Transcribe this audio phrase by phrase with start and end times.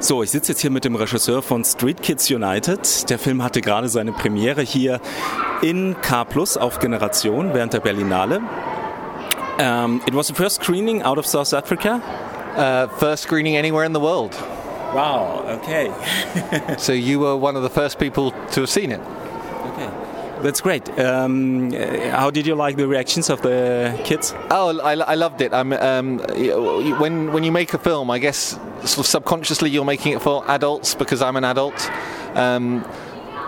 [0.00, 3.10] So, ich sitze jetzt hier mit dem Regisseur von Street Kids United.
[3.10, 5.00] Der Film hatte gerade seine Premiere hier
[5.60, 8.40] in K Plus auf Generation während der Berlinale.
[9.58, 12.00] Um, it was the first screening out of South Africa.
[12.56, 14.36] Uh, first screening anywhere in the world.
[14.94, 15.42] Wow.
[15.60, 15.90] Okay.
[16.78, 19.00] so you were one of the first people to have seen it.
[20.42, 20.88] That's great.
[20.98, 24.34] Um, how did you like the reactions of the kids?
[24.50, 25.52] Oh, I, I loved it.
[25.52, 25.70] Um,
[27.00, 30.48] when when you make a film, I guess sort of subconsciously you're making it for
[30.48, 31.90] adults because I'm an adult.
[32.36, 32.84] Um,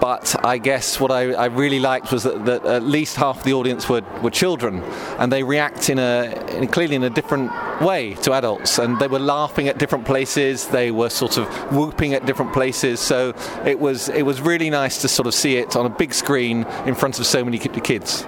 [0.00, 3.54] but I guess what I, I really liked was that, that, at least half the
[3.54, 4.82] audience were, were children,
[5.18, 9.08] and they react in a in, clearly in a different way to adults, and they
[9.08, 13.00] were laughing at different places, they were sort of whooping at different places.
[13.00, 13.34] So
[13.64, 16.64] it was it was really nice to sort of see it on a big screen
[16.86, 18.26] in front of so many kids.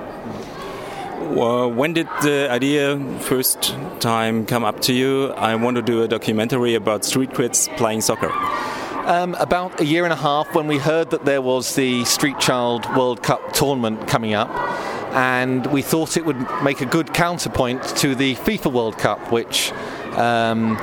[1.36, 5.32] Well, when did the idea first time come up to you?
[5.32, 8.30] I want to do a documentary about street kids playing soccer.
[9.06, 12.38] Um, about a year and a half when we heard that there was the Street
[12.40, 14.48] Child World Cup tournament coming up,
[15.12, 19.72] and we thought it would make a good counterpoint to the FIFA World Cup, which.
[20.16, 20.78] Um,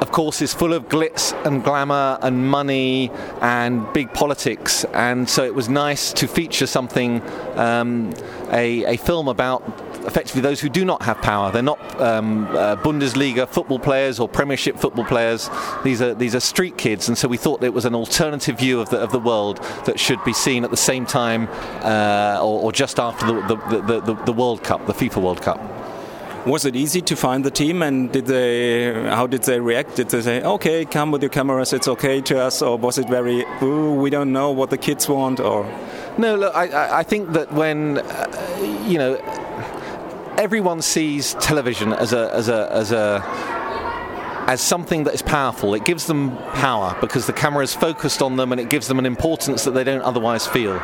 [0.00, 5.44] of course, is full of glitz and glamour and money and big politics, and so
[5.44, 7.22] it was nice to feature something,
[7.56, 8.12] um,
[8.50, 9.62] a, a film about
[10.06, 11.50] effectively those who do not have power.
[11.50, 15.50] They're not um, uh, Bundesliga football players or Premiership football players.
[15.82, 18.80] These are these are street kids, and so we thought it was an alternative view
[18.80, 21.48] of the of the world that should be seen at the same time
[21.82, 23.56] uh, or, or, just after the
[23.88, 25.60] the, the, the World Cup, the FIFA World Cup.
[26.46, 28.92] Was it easy to find the team, and did they?
[29.08, 29.96] How did they react?
[29.96, 33.08] Did they say, "Okay, come with your cameras, it's okay to us," or was it
[33.08, 35.40] very, "Ooh, we don't know what the kids want"?
[35.40, 35.64] Or
[36.18, 39.14] no, look, I, I think that when uh, you know
[40.38, 43.64] everyone sees television as a as a as a
[44.46, 45.74] as something that is powerful.
[45.74, 48.98] It gives them power because the camera is focused on them and it gives them
[48.98, 50.78] an importance that they don't otherwise feel.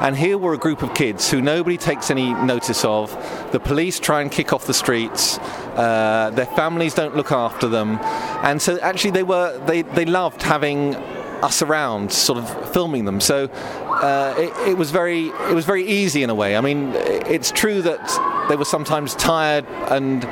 [0.00, 3.12] And here were a group of kids who nobody takes any notice of.
[3.52, 5.38] The police try and kick off the streets.
[5.38, 7.98] Uh, their families don't look after them,
[8.42, 10.96] and so actually they were they they loved having
[11.44, 13.20] us around, sort of filming them.
[13.20, 16.56] So uh, it, it, was very it was very easy in a way.
[16.56, 18.00] I mean, it's true that
[18.48, 20.24] they were sometimes tired and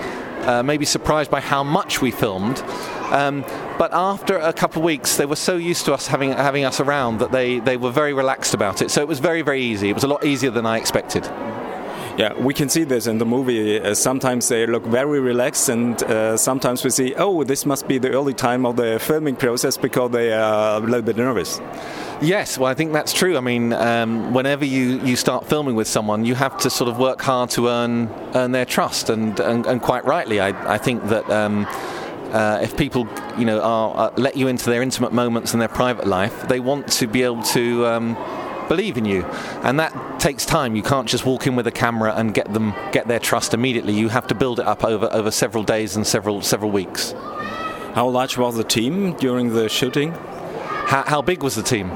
[0.47, 2.61] uh, maybe surprised by how much we filmed.
[3.13, 3.45] Um,
[3.79, 6.81] but after a couple of weeks, they were so used to us having having us
[6.81, 8.91] around that they, they were very relaxed about it.
[8.91, 9.91] So it was very very easy.
[9.91, 11.25] It was a lot easier than I expected.
[12.19, 13.81] Yeah, we can see this in the movie.
[13.81, 17.97] Uh, sometimes they look very relaxed, and uh, sometimes we see, oh, this must be
[17.97, 21.59] the early time of the filming process because they are a little bit nervous.
[22.23, 23.37] Yes, well, I think that's true.
[23.37, 26.97] I mean, um, whenever you, you start filming with someone, you have to sort of
[26.97, 31.05] work hard to earn earn their trust, and and, and quite rightly, I, I think
[31.09, 31.29] that.
[31.31, 31.67] Um,
[32.33, 33.07] uh, if people,
[33.37, 36.61] you know, are, uh, let you into their intimate moments and their private life, they
[36.61, 38.17] want to be able to um,
[38.69, 39.23] believe in you,
[39.65, 40.75] and that takes time.
[40.75, 43.93] You can't just walk in with a camera and get them get their trust immediately.
[43.93, 47.13] You have to build it up over over several days and several several weeks.
[47.93, 50.15] How large was the team during the shooting?
[50.93, 51.91] How, how, big was the team?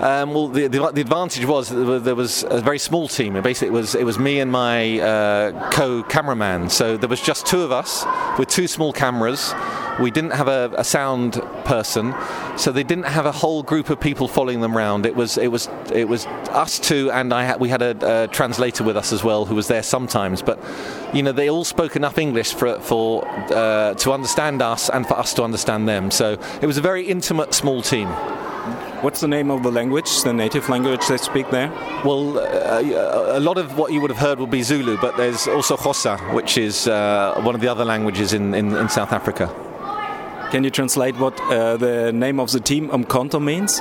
[0.00, 3.40] Um, well, the, the, the, advantage was there was a very small team.
[3.40, 6.68] Basically, it was it was me and my uh, co-cameraman.
[6.68, 8.04] So there was just two of us
[8.40, 9.54] with two small cameras.
[10.00, 11.34] We didn't have a, a, sound
[11.64, 12.14] person,
[12.56, 15.04] so they didn't have a whole group of people following them around.
[15.04, 18.28] It was it was it was us two, and I ha- we had a, a,
[18.28, 20.42] translator with us as well, who was there sometimes.
[20.42, 20.58] But
[21.12, 25.18] you know, they all spoke enough English for for uh, to understand us and for
[25.18, 26.10] us to understand them.
[26.10, 28.08] So it was a very intimate, small team.
[29.02, 31.70] What's the name of the language, the native language they speak there?
[32.04, 35.48] Well, uh, a lot of what you would have heard will be Zulu, but there's
[35.48, 39.48] also Xhosa, which is uh, one of the other languages in, in, in South Africa.
[40.50, 43.80] Can you translate what uh, the name of the team Umkonto means?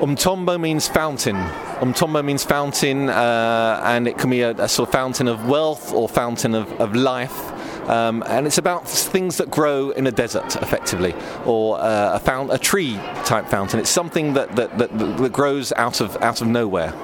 [0.00, 1.36] Umthombo means fountain.
[1.80, 5.92] Umthombo means fountain, uh, and it can be a, a, sort of fountain of wealth
[5.92, 7.36] or fountain of, of life.
[7.90, 11.14] Um, and it's about things that grow in a desert, effectively,
[11.44, 12.94] or uh, a, found, a tree
[13.26, 13.78] type fountain.
[13.78, 16.94] It's something that, that, that, that grows out of, out of nowhere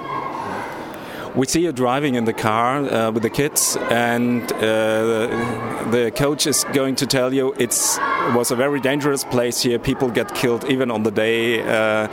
[1.34, 6.46] we see you driving in the car uh, with the kids, and uh, the coach
[6.46, 9.78] is going to tell you it's it was a very dangerous place here.
[9.78, 11.60] People get killed even on the day.
[11.62, 12.08] Uh,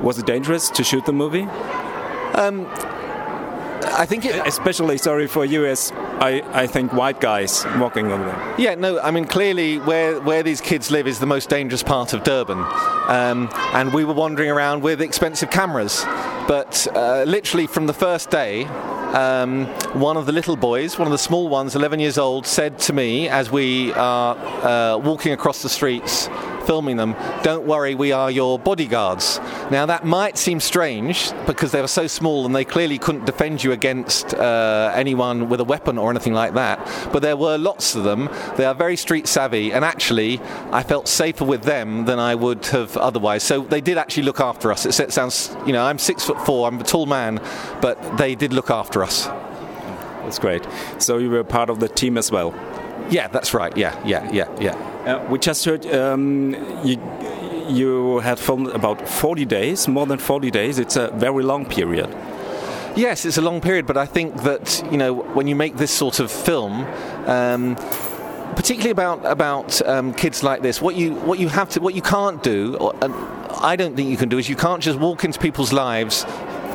[0.00, 1.46] was it dangerous to shoot the movie?
[2.34, 2.66] Um,
[3.96, 8.24] I think it, especially sorry for you as I, I think white guys walking over
[8.24, 8.54] there.
[8.58, 12.12] Yeah, no, I mean clearly where where these kids live is the most dangerous part
[12.12, 12.58] of Durban,
[13.06, 16.02] um, and we were wandering around with expensive cameras,
[16.48, 18.66] but uh, literally from the first day.
[19.14, 22.80] Um, one of the little boys, one of the small ones, 11 years old, said
[22.80, 26.28] to me as we are uh, walking across the streets
[26.66, 29.38] filming them, don't worry, we are your bodyguards.
[29.70, 33.62] Now, that might seem strange because they were so small and they clearly couldn't defend
[33.62, 36.78] you against uh, anyone with a weapon or anything like that,
[37.12, 38.28] but there were lots of them.
[38.56, 40.40] They are very street savvy, and actually,
[40.70, 43.42] I felt safer with them than I would have otherwise.
[43.42, 44.86] So they did actually look after us.
[44.86, 47.40] It sounds, you know, I'm six foot four, I'm a tall man,
[47.80, 49.26] but they did look after us.
[50.24, 50.66] That's great.
[50.98, 52.54] So you were part of the team as well.
[53.10, 53.76] Yeah, that's right.
[53.76, 54.74] Yeah, yeah, yeah, yeah.
[55.06, 56.54] Uh, we just heard um,
[56.84, 56.98] you
[57.68, 60.78] you had filmed about 40 days, more than 40 days.
[60.78, 62.14] It's a very long period.
[62.94, 65.90] Yes, it's a long period, but I think that you know when you make this
[65.90, 66.84] sort of film.
[67.26, 67.76] Um,
[68.54, 72.02] particularly about about um, kids like this, what you what you have to what you
[72.02, 72.94] can't do, or,
[73.60, 76.24] I don't think you can do is you can't just walk into people's lives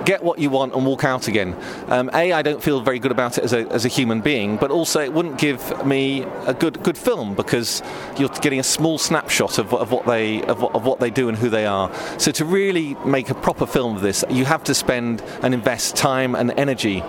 [0.10, 1.56] get what you want and walk out again.
[1.88, 4.58] Um, a, I don't feel very good about it as a, as a human being,
[4.58, 7.84] but also it wouldn't give me a good good film because
[8.18, 11.38] you're getting a small snapshot of, of what they of of what they do and
[11.38, 11.94] who they are.
[12.18, 15.96] So to really make a proper film of this, you have to spend and invest
[15.96, 17.04] time and energy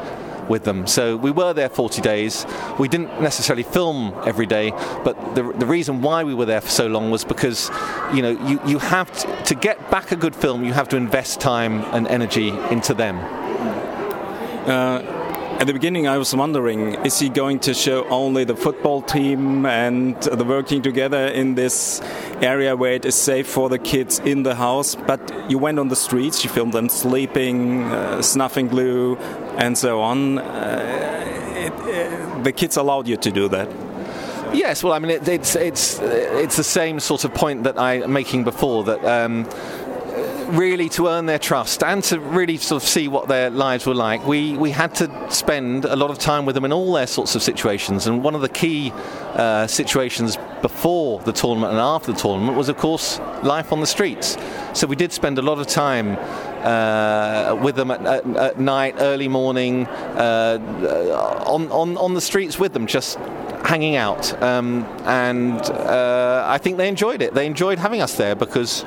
[0.51, 0.87] with them.
[0.87, 2.45] So we were there 40 days.
[2.79, 4.73] We didn't necessarily film every day,
[5.05, 7.71] but the, the reason why we were there for so long was because,
[8.13, 10.97] you know, you, you have to, to get back a good film, you have to
[10.97, 13.17] invest time and energy into them.
[14.69, 15.20] Uh,
[15.61, 19.67] at the beginning, I was wondering is he going to show only the football team
[19.67, 22.01] and the working together in this
[22.41, 24.95] area where it is safe for the kids in the house?
[24.95, 25.21] But
[25.51, 29.17] you went on the streets, you filmed them sleeping, uh, snuffing glue,
[29.59, 30.39] and so on.
[30.39, 31.25] Uh,
[31.57, 33.69] it, uh, the kids allowed you to do that.
[34.55, 38.13] Yes, well, I mean, it, it's it's it's the same sort of point that I'm
[38.13, 39.05] making before that.
[39.05, 39.47] Um,
[40.53, 43.95] really to earn their trust and to really sort of see what their lives were
[43.95, 47.07] like, we, we had to spend a lot of time with them in all their
[47.07, 48.07] sorts of situations.
[48.07, 48.93] And one of the key
[49.35, 53.87] uh, situations before the tournament and after the tournament was, of course, life on the
[53.87, 54.37] streets.
[54.75, 56.17] So we did spend a lot of time
[56.65, 60.59] uh, with them at, at, at, night, early morning, uh,
[61.47, 63.19] on, on, on the streets with them, just
[63.65, 64.41] hanging out.
[64.43, 67.35] Um, and uh, I think they enjoyed it.
[67.35, 68.85] They enjoyed having us there because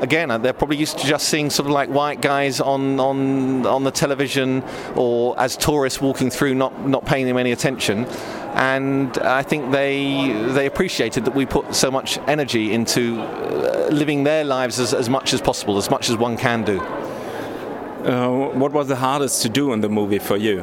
[0.00, 3.84] again, they're probably used to just seeing sort of like white guys on on on
[3.84, 4.62] the television
[4.94, 8.06] or as tourists walking through, not not paying them any attention.
[8.54, 14.24] And I think they they appreciated that we put so much energy into uh, living
[14.24, 16.80] their lives as, as much as possible, as much as one can do.
[16.80, 20.60] Uh, what was the hardest to do in the movie for you?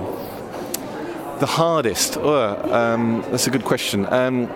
[1.39, 2.17] The hardest?
[2.17, 4.05] Oh, um, that's a good question.
[4.05, 4.47] Um,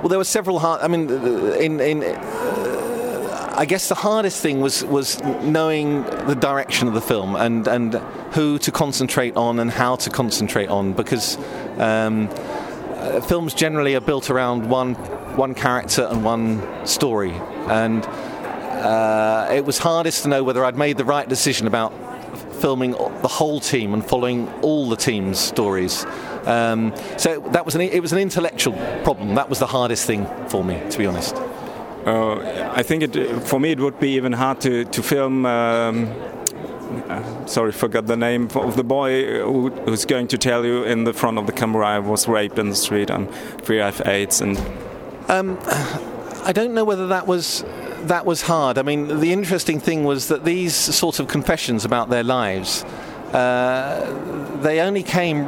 [0.00, 0.80] well, there were several hard.
[0.82, 1.10] I mean,
[1.56, 2.02] in in
[3.60, 7.92] I guess the hardest thing was was knowing the direction of the film and and
[8.32, 11.36] who to concentrate on and how to concentrate on because
[11.76, 14.94] um, uh, films generally are built around one
[15.36, 17.32] one character and one story
[17.68, 21.92] and uh, it was hardest to know whether I'd made the right decision about
[22.62, 26.06] filming the whole team and following all the team's stories.
[26.46, 28.72] Um, so that was an, it was an intellectual
[29.02, 29.34] problem.
[29.34, 31.36] That was the hardest thing for me, to be honest.
[32.06, 35.44] Uh, I think it, for me it would be even hard to to film.
[35.46, 36.08] Um,
[37.08, 41.04] uh, sorry, forgot the name of the boy who, who's going to tell you in
[41.04, 43.32] the front of the camera I was raped in the street and
[43.64, 44.58] free I have AIDS and.
[45.28, 45.58] Um,
[46.42, 47.64] I don't know whether that was
[48.06, 48.78] that was hard.
[48.78, 52.82] I mean, the interesting thing was that these sort of confessions about their lives,
[53.32, 55.44] uh, they only came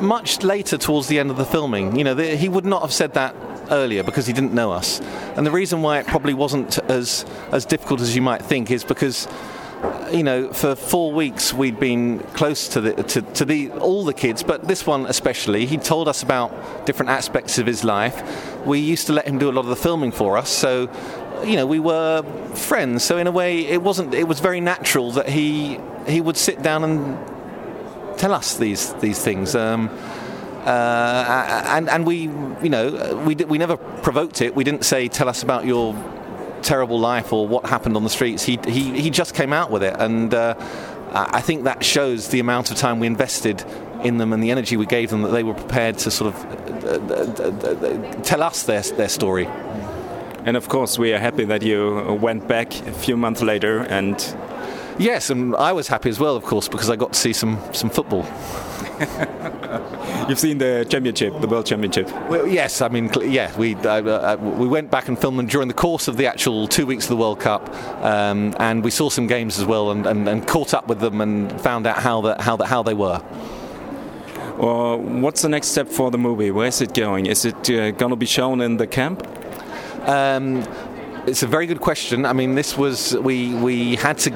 [0.00, 1.96] much later towards the end of the filming.
[1.96, 3.34] You know, the, he would not have said that
[3.70, 5.00] earlier because he didn't know us.
[5.36, 8.84] And the reason why it probably wasn't as as difficult as you might think is
[8.84, 9.28] because
[10.10, 14.14] you know, for four weeks we'd been close to the to, to the all the
[14.14, 15.66] kids, but this one especially.
[15.66, 18.64] He told us about different aspects of his life.
[18.64, 20.90] We used to let him do a lot of the filming for us, so
[21.44, 22.22] you know we were
[22.54, 23.04] friends.
[23.04, 24.14] So in a way, it wasn't.
[24.14, 29.22] It was very natural that he he would sit down and tell us these these
[29.22, 29.54] things.
[29.54, 29.90] Um,
[30.66, 32.22] and and we,
[32.62, 34.54] you know, we we never provoked it.
[34.54, 35.94] We didn't say, "Tell us about your
[36.62, 39.82] terrible life or what happened on the streets." He he he just came out with
[39.82, 40.54] it, and uh,
[41.12, 43.64] I think that shows the amount of time we invested
[44.02, 46.44] in them and the energy we gave them that they were prepared to sort of
[46.84, 49.46] uh, uh, uh, tell us their their story.
[50.44, 54.16] And of course, we are happy that you went back a few months later and.
[54.98, 57.60] Yes, and I was happy as well, of course, because I got to see some,
[57.74, 58.22] some football.
[60.28, 62.10] You've seen the championship, the world championship.
[62.28, 65.68] Well, yes, I mean, yeah, we uh, uh, we went back and filmed them during
[65.68, 67.68] the course of the actual two weeks of the World Cup,
[68.04, 71.20] um, and we saw some games as well, and, and, and, caught up with them
[71.20, 73.22] and found out how the, how the, how they were.
[74.58, 76.50] Well, what's the next step for the movie?
[76.50, 77.26] Where is it going?
[77.26, 79.26] Is it uh, going to be shown in the camp?
[80.08, 80.64] Um,
[81.26, 82.24] it's a very good question.
[82.24, 84.30] I mean, this was we we had to,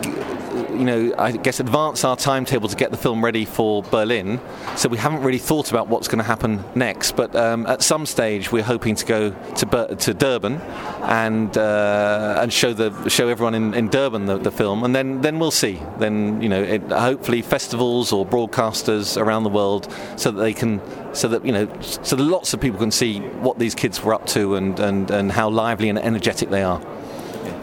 [0.80, 4.40] you know, I guess advance our timetable to get the film ready for Berlin.
[4.76, 7.16] So we haven't really thought about what's going to happen next.
[7.16, 10.54] But um, at some stage, we're hoping to go to Ber- to Durban
[11.02, 15.20] and uh, and show the show everyone in, in Durban the, the, film, and then
[15.20, 15.78] then we'll see.
[15.98, 20.80] Then you know, it, hopefully festivals or broadcasters around the world, so that they can
[21.14, 24.14] so that you know so that lots of people can see what these kids were
[24.14, 26.80] up to and, and, and how lively and energetic they are.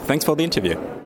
[0.06, 0.80] Thanks for the interview.